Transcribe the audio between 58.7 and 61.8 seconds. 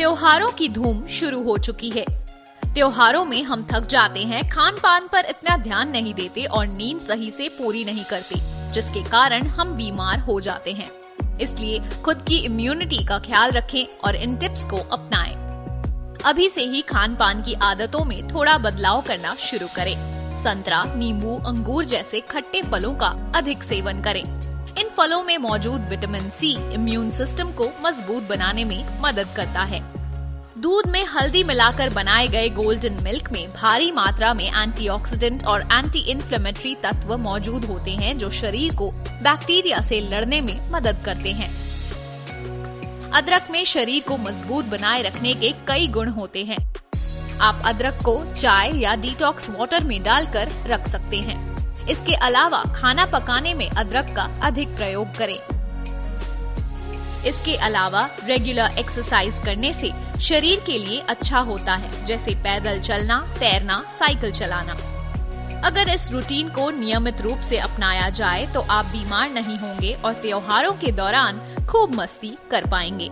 exercise करने से शरीर के लिए अच्छा होता